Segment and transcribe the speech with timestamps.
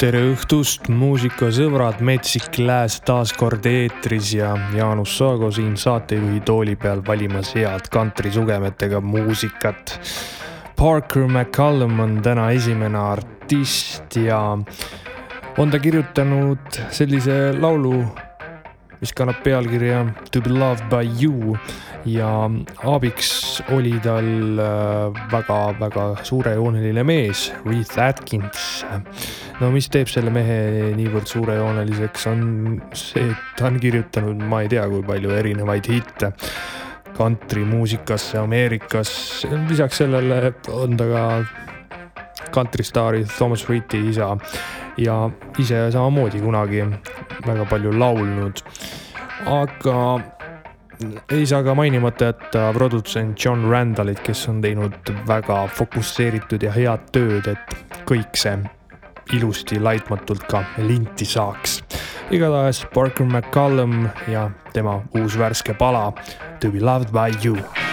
[0.00, 7.02] tere õhtust, muusikasõbrad, Metsik Lääs taas kord eetris ja Jaanus Saago siin saatejuhi tooli peal
[7.06, 9.94] valimas head kantrisugemetega muusikat.
[10.76, 14.40] Parker McCallum on täna esimene artist ja
[15.58, 18.02] on ta kirjutanud sellise laulu,
[19.00, 21.54] mis kannab pealkirja To be loved by you
[22.06, 22.50] ja
[22.84, 24.60] abiks oli tal
[25.32, 28.84] väga-väga äh, suurejooneline mees, Reith Atkins.
[29.60, 32.46] no mis teeb selle mehe niivõrd suurejooneliseks, on
[32.92, 36.34] see, et ta on kirjutanud, ma ei tea, kui palju erinevaid hitte
[37.14, 39.46] kantrimuusikasse Ameerikas.
[39.68, 41.24] lisaks sellele on ta ka
[42.54, 44.36] kantristaari Thomas Rhetti isa
[44.96, 46.84] ja ise samamoodi kunagi
[47.46, 48.62] väga palju laulnud.
[49.46, 50.20] aga
[51.32, 57.08] ei saa ka mainimata jätta produtsent John Randallit, kes on teinud väga fokusseeritud ja head
[57.12, 58.58] tööd, et kõik see
[59.32, 61.82] ilusti laitmatult ka linti saaks.
[62.30, 66.12] igatahes Parker McCallum ja tema uus värske pala
[66.60, 67.83] To be loved by you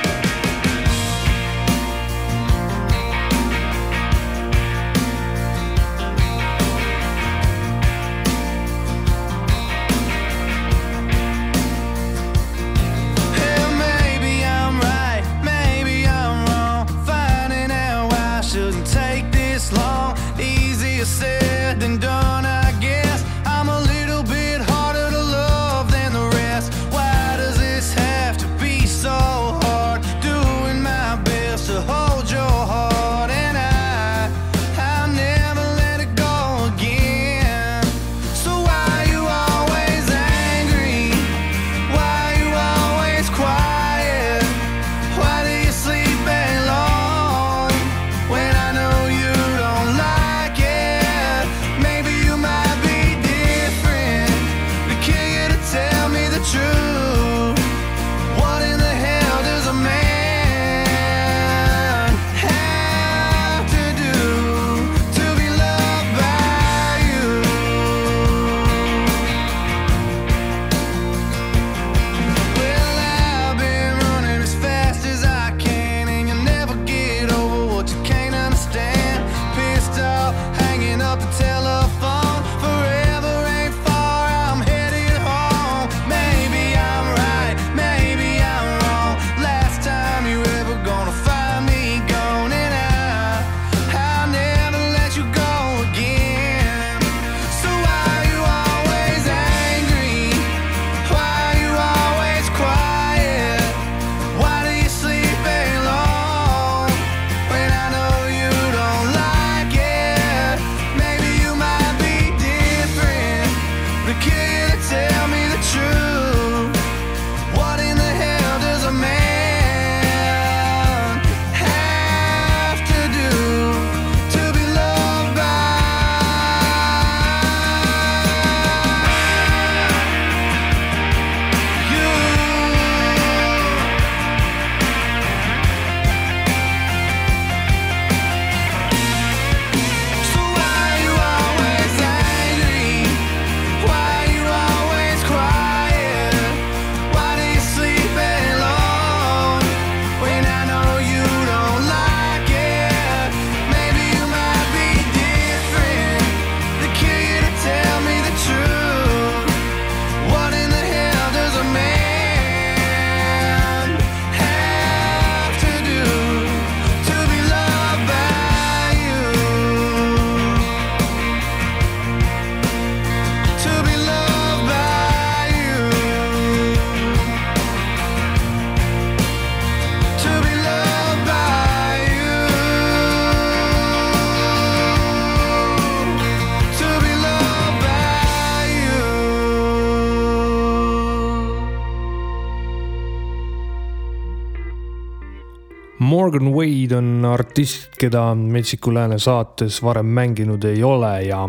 [196.22, 201.40] Morgan Wade on artist, keda Metsiku Lääne saates varem mänginud ei ole ja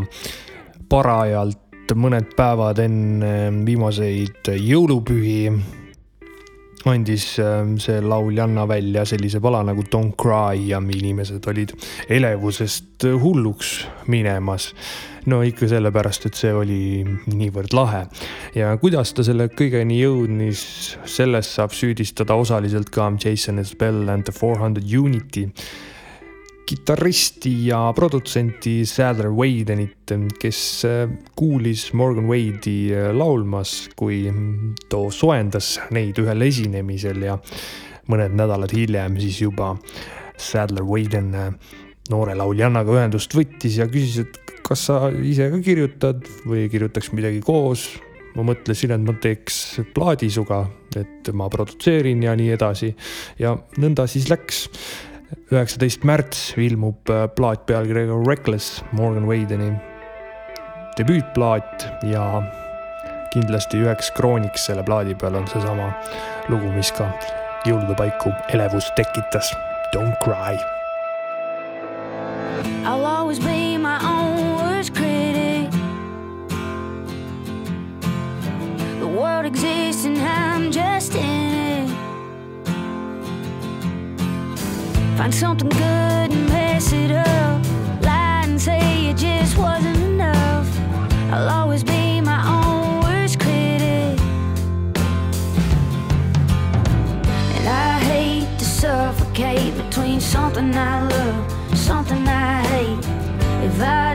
[0.89, 3.35] parajalt mõned päevad enne
[3.67, 5.53] viimaseid jõulupühi
[6.91, 11.75] andis ähm, see lauljanna välja sellise pala nagu Don't Cry ja inimesed olid
[12.09, 14.75] elevusest hulluks minemas.
[15.27, 18.07] no ikka sellepärast, et see oli niivõrd lahe
[18.59, 23.77] ja kuidas ta selle kõigeni jõudis, selles saab süüdistada osaliselt ka Jason S.
[23.79, 25.49] Bell and the Four Hundred Unity
[26.67, 34.25] kitarristi ja produtsenti Sadler Wadenit, kes äh, kuulis Morgan Wade'i äh, laulmas, kui
[34.89, 37.39] too soojendas neid ühel esinemisel ja
[38.11, 39.75] mõned nädalad hiljem siis juba
[40.39, 41.51] Sadler Waden äh,
[42.11, 47.43] noore lauljannaga ühendust võttis ja küsis, et kas sa ise ka kirjutad või kirjutaks midagi
[47.45, 47.91] koos.
[48.33, 49.57] ma mõtlesin, et ma teeks
[49.93, 50.63] plaadi suga,
[50.97, 52.89] et ma produtseerin ja nii edasi
[53.39, 54.63] ja nõnda siis läks
[55.53, 59.73] üheksateist märts ilmub äh, plaat pealkirjaga Reckless Morgan Wadeni
[60.99, 62.25] debüütplaat ja
[63.33, 65.89] kindlasti üheks krooniks selle plaadi peal on seesama
[66.53, 67.09] lugu, mis ka
[67.67, 69.53] jõulude paiku elevust tekitas.
[69.93, 70.57] Don't cry.
[72.85, 75.71] I'll always be my own worst critic.
[79.01, 80.92] The world exists and I'm just
[85.17, 87.63] Find something good and mess it up.
[88.03, 90.69] Lie and say it just wasn't enough.
[91.31, 94.19] I'll always be my own worst critic.
[97.57, 103.07] And I hate to suffocate between something I love, something I hate.
[103.65, 104.12] If I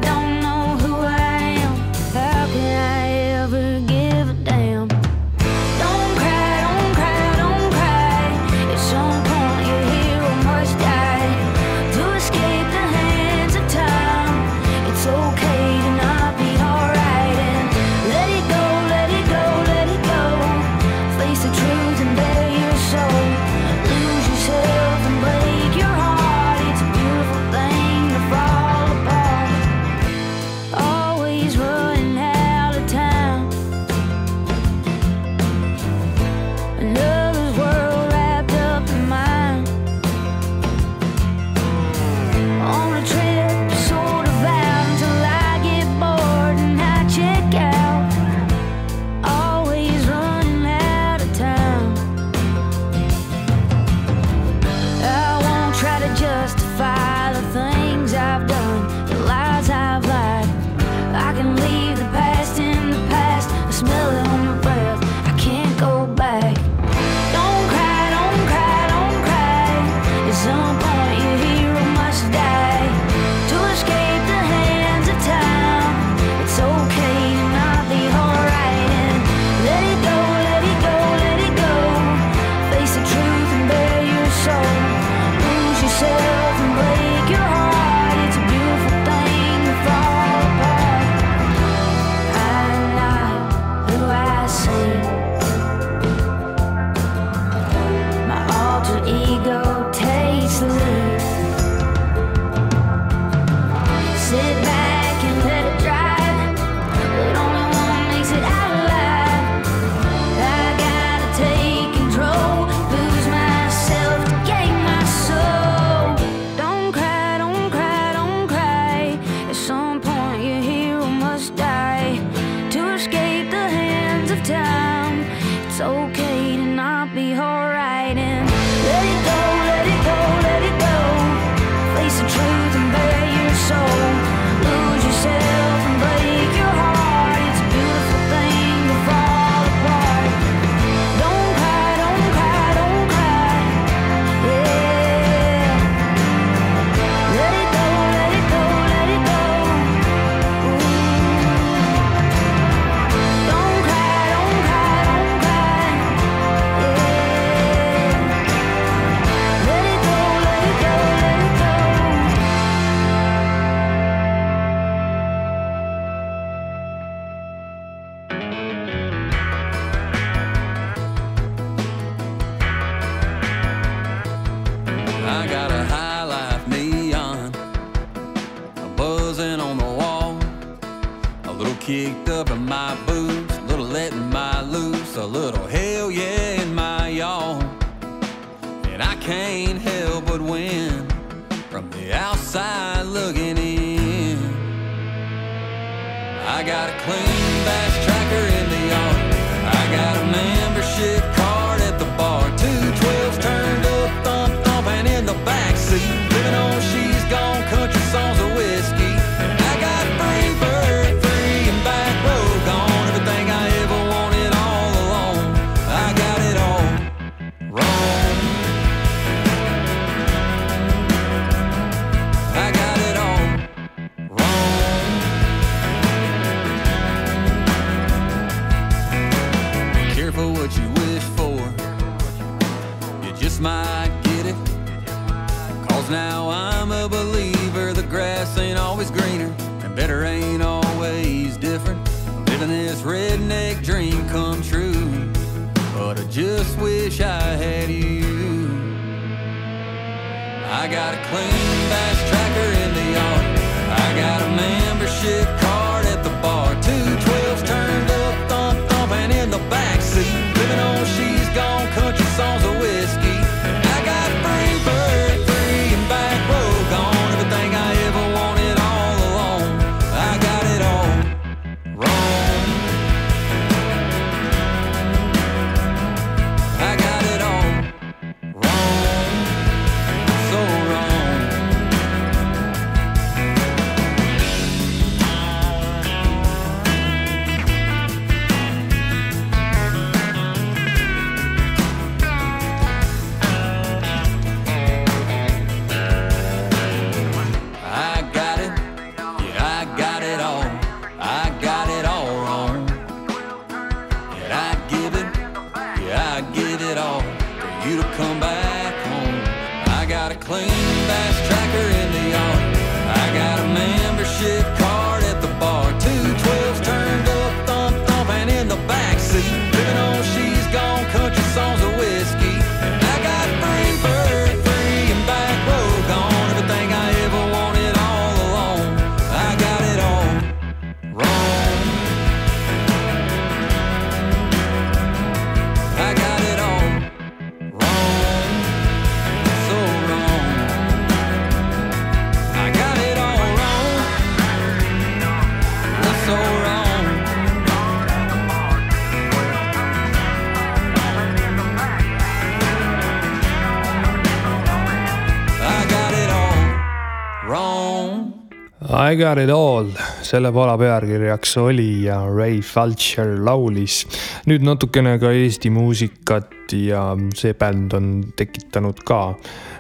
[359.18, 359.88] I got it all,
[360.22, 364.04] selle pala pealkirjaks oli ja Ray Falcher laulis.
[364.46, 367.02] nüüd natukene ka Eesti muusikat ja
[367.34, 369.34] see bänd on tekitanud ka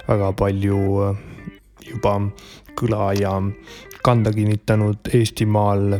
[0.07, 1.21] väga palju äh,
[1.91, 2.15] juba
[2.81, 3.35] kõla ja
[4.01, 5.99] kanda kinnitanud Eestimaal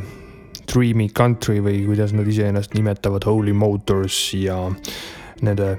[0.66, 4.64] Dreamy Country või kuidas nad iseennast nimetavad, Holy Motors ja
[5.46, 5.76] nende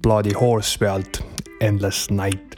[0.00, 1.20] plaadi Horse pealt
[1.60, 2.55] Endless Night.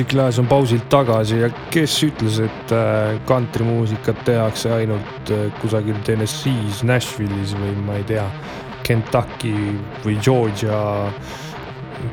[0.00, 2.70] Magic Glass on pausilt tagasi ja kes ütles, et
[3.28, 8.24] kantrimuusikat äh, tehakse ainult äh, kusagil Tennessee's, Nashville'is või ma ei tea,
[8.86, 9.52] Kentucky
[10.00, 10.78] või Georgia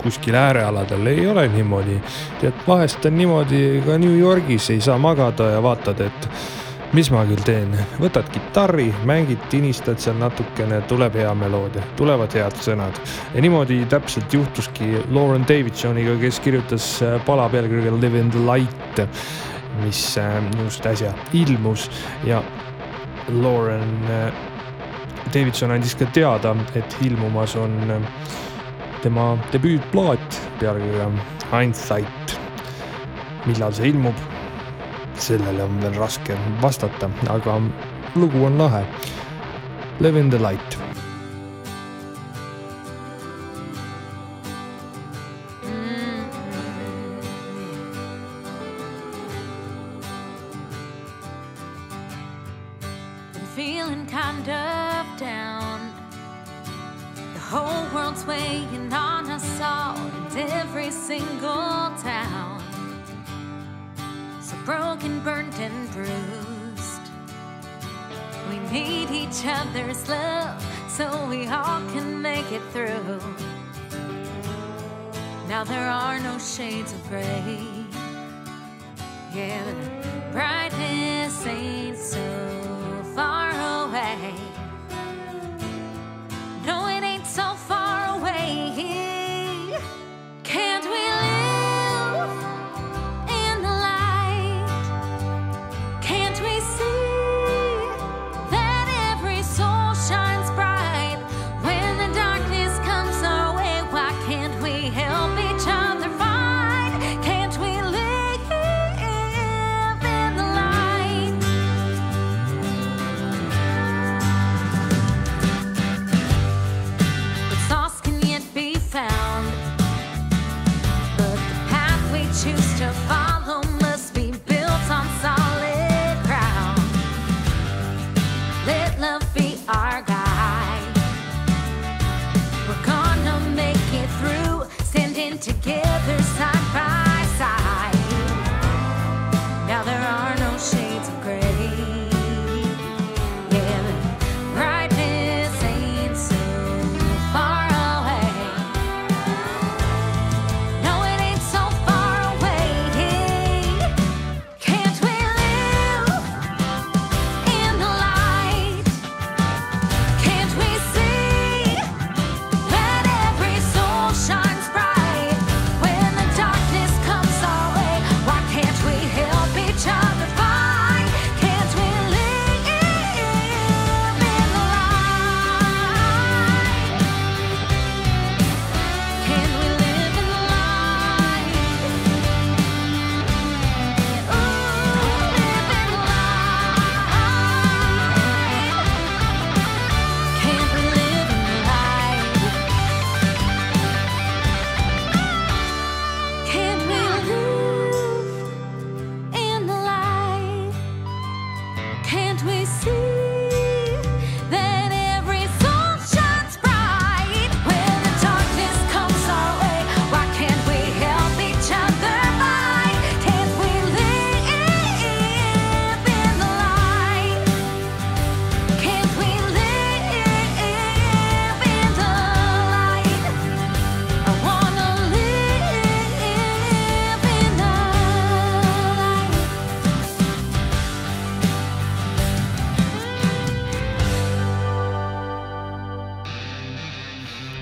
[0.02, 1.96] kuskil äärealadel, ei ole niimoodi.
[2.42, 6.30] tead, vahest on niimoodi ka New Yorgis ei saa magada ja vaatad, et
[6.96, 12.56] mis ma küll teen, võtad kitarri, mängid, tinistad seal natukene, tuleb hea meloodia, tulevad head
[12.64, 13.00] sõnad.
[13.34, 19.02] ja niimoodi täpselt juhtuski Lauren Davidsoniga, kes kirjutas äh, pala pealkirjaga Live in the light,
[19.84, 21.90] mis äh, just äsja ilmus
[22.24, 22.42] ja
[23.42, 24.32] Lauren äh,
[25.34, 27.76] Davidson andis ka teada, et ilmumas on
[29.04, 31.12] tema debüütplaat pealkirjaga
[31.52, 32.40] Hindsight.
[33.48, 34.37] millal see ilmub
[35.22, 37.60] sellele on veel raske vastata, aga
[38.16, 38.84] lugu on lahe.
[40.00, 40.87] Live in the light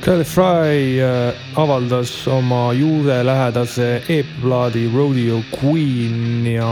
[0.05, 6.67] Kelly Fry äh, avaldas oma juurelähedase EP-plaadi Rodeo Queen ja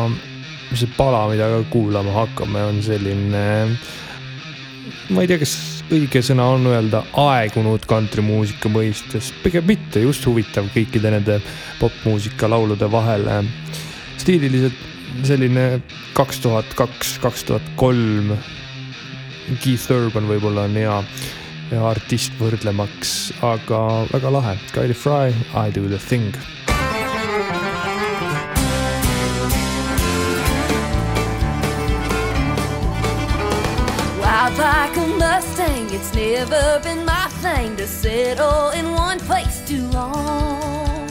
[0.77, 3.41] see pala, mida ka kuulama hakkame, on selline,
[5.09, 5.55] ma ei tea, kas
[5.89, 11.41] õige sõna on öelda aegunud kantrimuusika mõistes, pigem mitte, just huvitav kõikide nende
[11.81, 13.25] popmuusika laulude vahel.
[14.21, 14.77] stiililiselt
[15.25, 15.81] selline
[16.13, 18.35] kaks tuhat kaks, kaks tuhat kolm.
[19.57, 21.05] Keith Urban võib-olla on hea
[21.71, 24.57] artist võrdlemaks, aga väga lahe.
[24.73, 26.33] Kylie Fry, I do the thing
[34.43, 39.87] Wild like a Mustang, it's never been my thing to settle in one place too
[39.91, 41.09] long.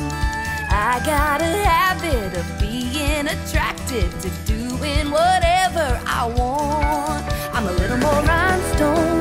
[0.70, 7.24] I got a habit of being attracted to doing whatever I want.
[7.54, 9.12] I'm a little more rhinestone.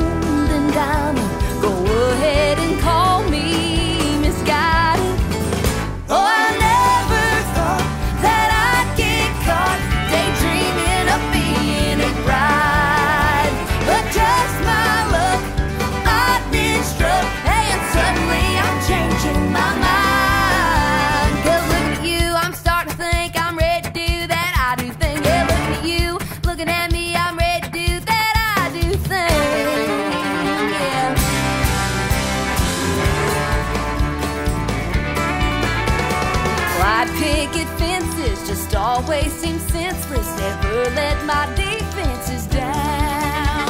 [41.31, 43.69] my defenses down.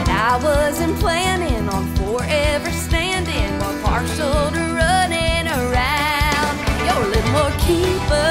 [0.00, 6.54] And I wasn't planning on forever standing, one partial to running around.
[6.84, 8.27] You're a little more keeper.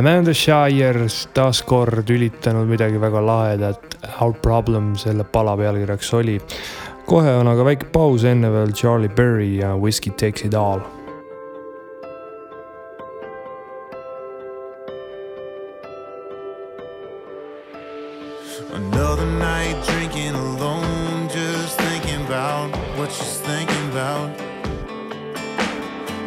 [0.00, 6.38] Amanda Shires taas kord ülitanud midagi väga lahedat, Our Problem selle pala pealkirjaks oli.
[7.04, 10.80] kohe on aga väike paus, enne veel Charlie Berry ja Whiskey Takes It All
[18.72, 24.30] Another night drinking alone, just thinking about what she's thinking about.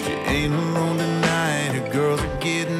[0.05, 2.72] She ain't alone tonight, her girls are getting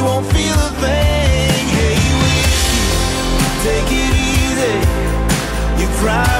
[0.00, 1.66] you won't feel a thing.
[1.76, 2.86] Hey, whiskey,
[3.66, 4.76] take it easy.
[5.82, 6.39] You cry.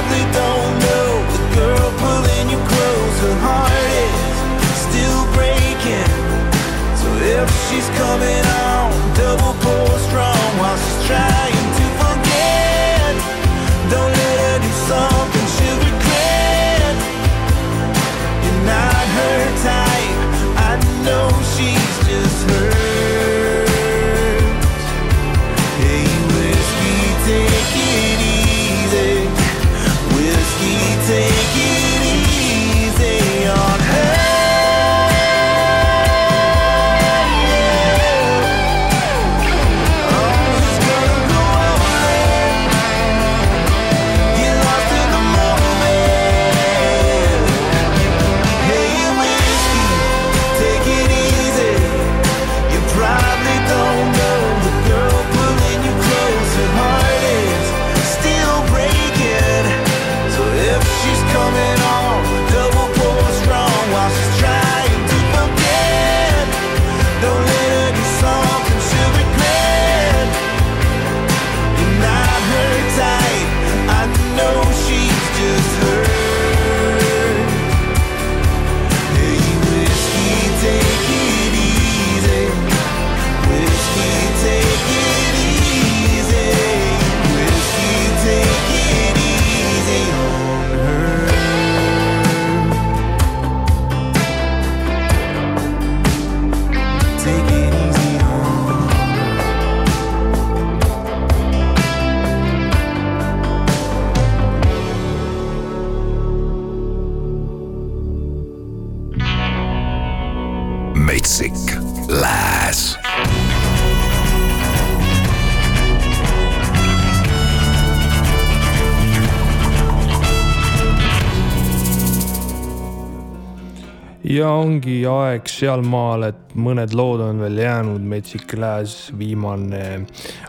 [124.41, 130.01] Ja ongi aeg sealmaal, et mõned lood on veel jäänud, Metsik Lääs, viimane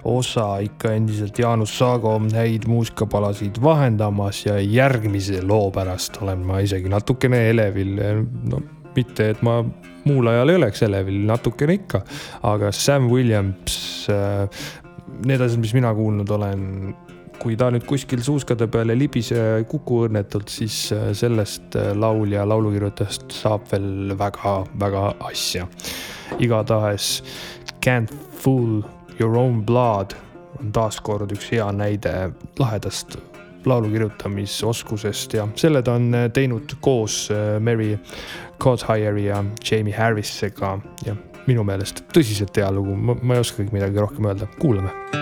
[0.08, 6.90] osa ikka endiselt Jaanus Saago häid muusikapalasid vahendamas ja järgmise loo pärast olen ma isegi
[6.92, 7.98] natukene elevil.
[8.50, 8.62] no
[8.96, 9.60] mitte, et ma
[10.04, 12.02] muul ajal ei oleks elevil, natukene ikka,
[12.48, 14.48] aga Sam Williams, äh,
[15.26, 16.94] need asjad, mis mina kuulnud olen
[17.42, 22.44] kui ta nüüd kuskil suuskade peal ei libise kuku õnnetult, siis äh, sellest äh, laulja,
[22.46, 25.66] laulukirjutajast saab veel väga-väga asja.
[26.38, 27.22] igatahes
[27.82, 28.82] Can't fool
[29.18, 30.14] your own blood
[30.60, 33.18] on taaskord üks hea näide lahedast
[33.66, 37.26] laulu kirjutamisoskusest ja selle ta on äh, teinud koos
[37.60, 37.96] Mary
[38.62, 40.76] Cothieri ja Jamie Harrisega
[41.06, 45.21] ja minu meelest tõsiselt hea lugu, ma ei oskagi midagi rohkem öelda, kuulame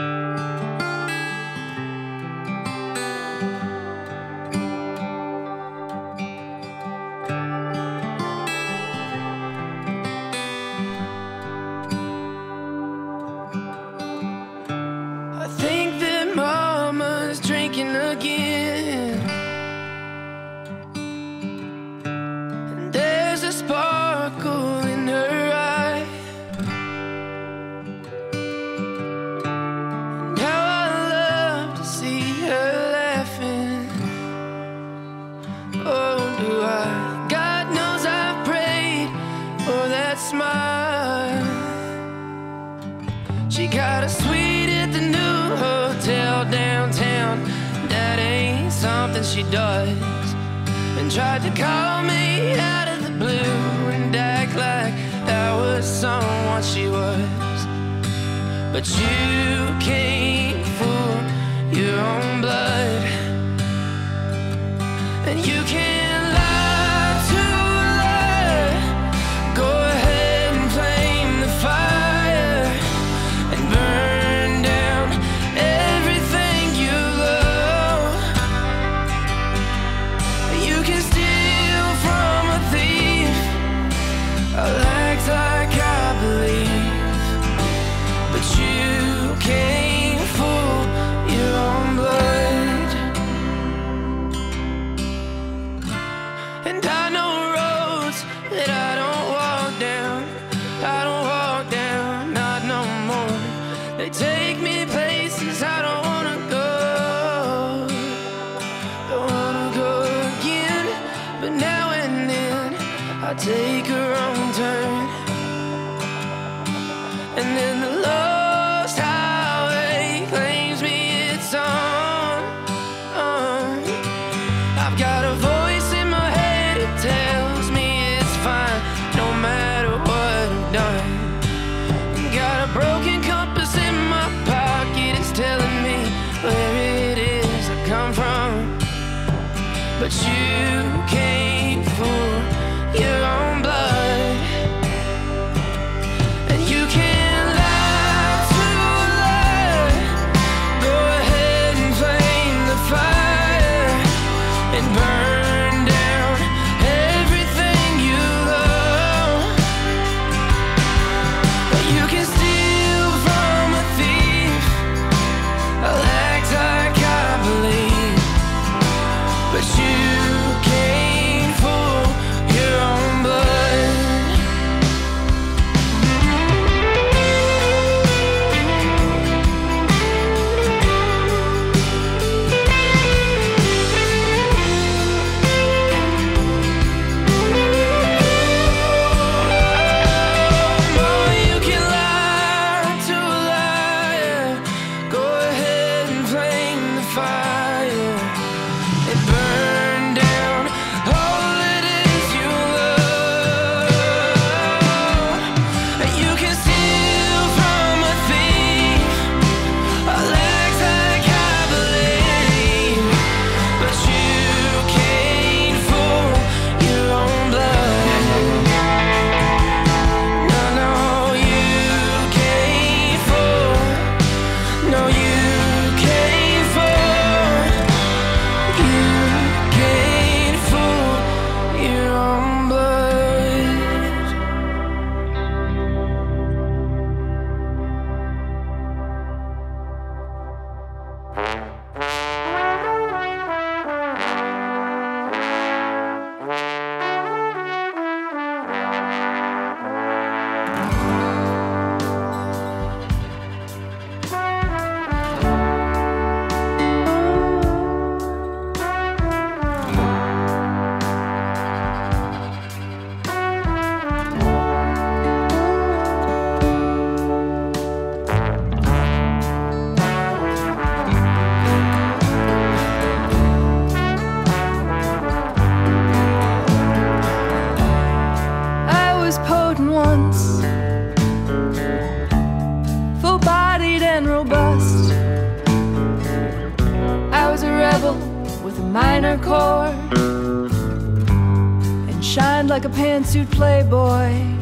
[293.31, 294.60] pantsuit playboy.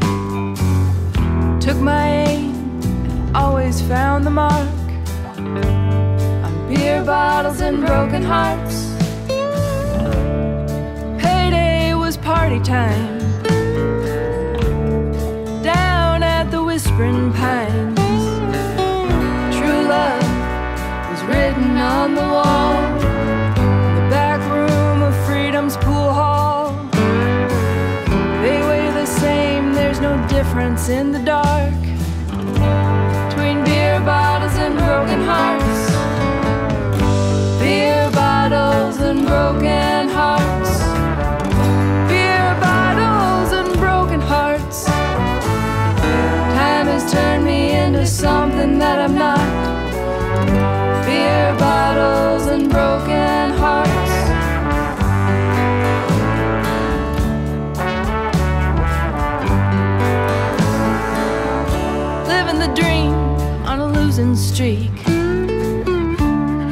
[64.37, 65.07] Streak.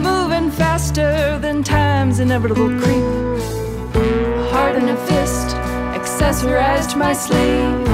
[0.09, 3.05] Moving faster than time's inevitable creep.
[3.95, 5.57] A heart and a fist
[5.99, 7.89] accessorized my sleeve.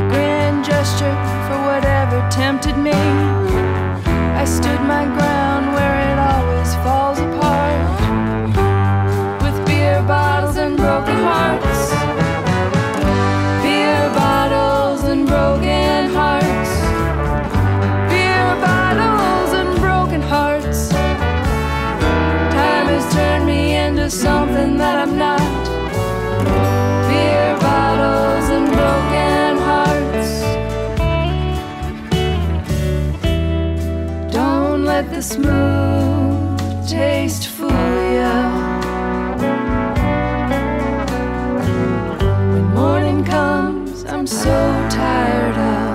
[0.00, 1.16] A grand gesture
[1.46, 2.92] for whatever tempted me.
[4.42, 5.29] I stood my ground
[24.10, 25.64] me something that I'm not.
[27.08, 30.32] Beer bottles and broken hearts.
[34.32, 36.58] Don't let the smooth
[36.88, 38.38] taste fool ya.
[42.52, 44.56] When morning comes, I'm so
[44.90, 45.90] tired of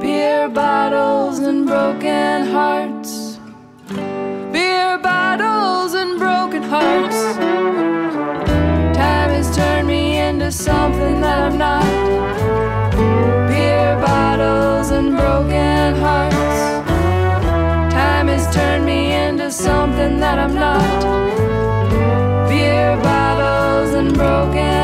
[0.00, 3.15] beer bottles and broken hearts.
[10.56, 11.84] Something that I'm not.
[13.48, 16.86] Beer bottles and broken hearts.
[17.92, 20.80] Time has turned me into something that I'm not.
[22.48, 24.75] Beer bottles and broken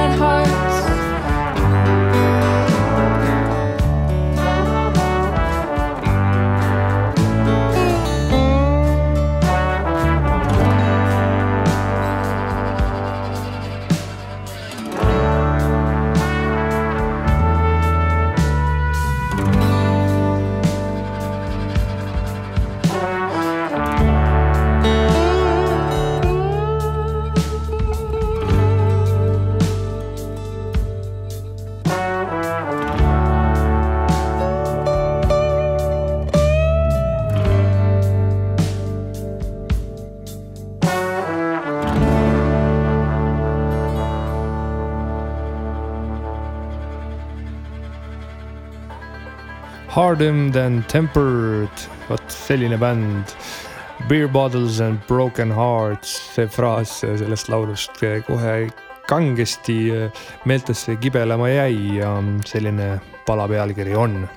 [49.93, 51.68] Harder than tempered,
[52.09, 53.34] vot selline bänd.
[54.09, 58.55] Beer bottles and broken hearts, see fraas sellest laulust kohe
[59.05, 59.93] kangesti
[60.49, 62.14] meeltesse kibelema jäi ja
[62.49, 64.28] selline pala pealkiri on.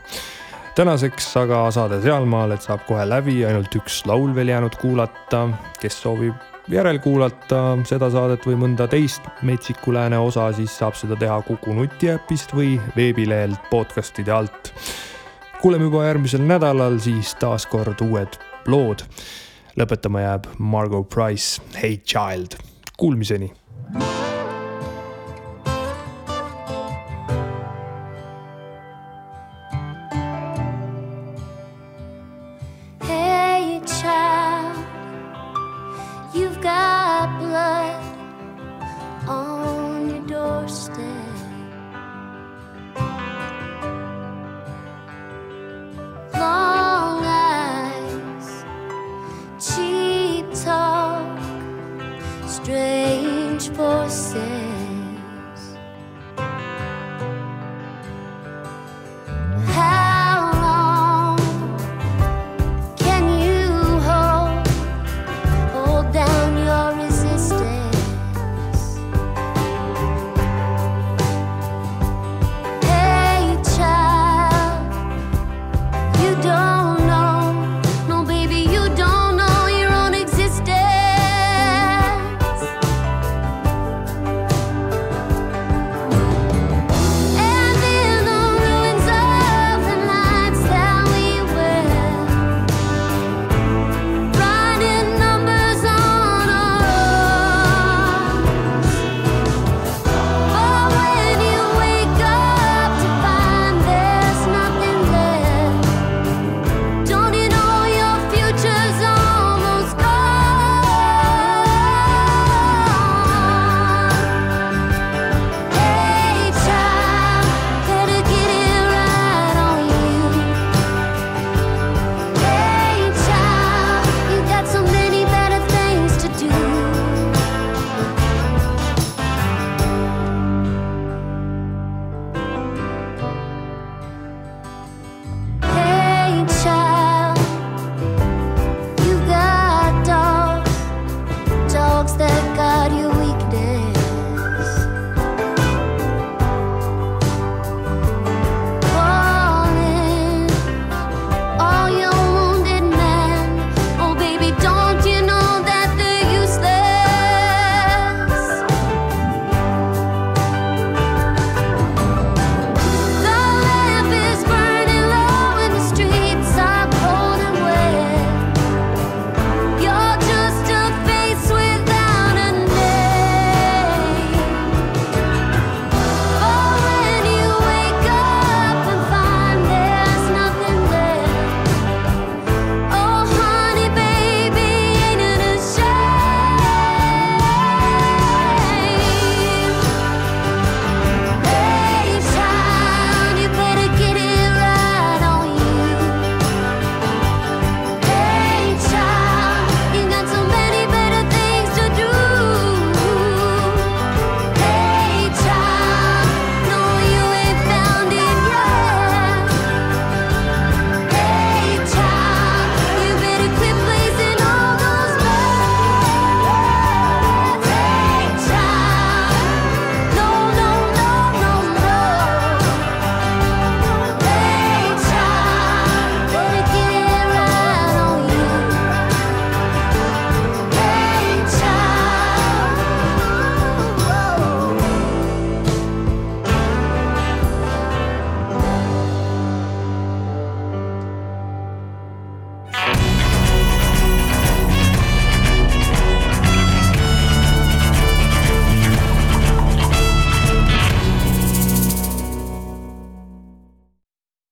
[0.76, 5.48] tänaseks aga saade sealmaal, et saab kohe läbi, ainult üks laul veel jäänud kuulata,
[5.80, 6.36] kes soovib
[6.68, 12.52] järelkuulata seda saadet või mõnda teist Metsiku Lääne osa, siis saab seda teha Kuku nutiäpist
[12.52, 14.74] või veebilehelt podcast'ide alt
[15.62, 19.06] kuuleme juba järgmisel nädalal siis taas kord uued lood.
[19.76, 22.56] lõpetama jääb Margo Price, Hey Child.
[22.98, 23.52] Kuulmiseni.